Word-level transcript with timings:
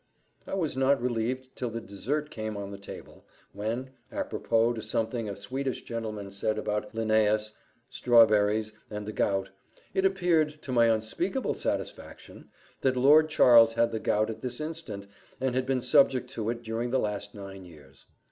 I 0.47 0.55
was 0.55 0.75
not 0.75 0.99
relieved 0.99 1.55
till 1.55 1.69
the 1.69 1.79
dessert 1.79 2.31
came 2.31 2.57
on 2.57 2.71
the 2.71 2.79
table, 2.79 3.23
when, 3.53 3.91
apropos 4.11 4.73
to 4.73 4.81
something 4.81 5.29
a 5.29 5.35
Swedish 5.35 5.83
gentleman 5.83 6.31
said 6.31 6.57
about 6.57 6.95
Linnaeus, 6.95 7.53
strawberries, 7.87 8.73
and 8.89 9.05
the 9.05 9.11
gout, 9.13 9.51
it 9.93 10.03
appeared, 10.03 10.59
to 10.63 10.71
my 10.71 10.87
unspeakable 10.87 11.53
satisfaction, 11.53 12.49
that 12.81 12.97
Lord 12.97 13.29
Charles 13.29 13.73
had 13.75 13.91
the 13.91 13.99
gout 13.99 14.31
at 14.31 14.41
this 14.41 14.59
instant, 14.59 15.05
and 15.39 15.53
had 15.53 15.67
been 15.67 15.81
subject 15.81 16.31
to 16.31 16.49
it 16.49 16.63
during 16.63 16.89
the 16.89 16.97
last 16.97 17.35
nine 17.35 17.63
years. 17.63 18.07